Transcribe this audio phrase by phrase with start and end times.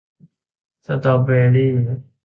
[0.85, 1.71] สตรอว์เบอร์รี่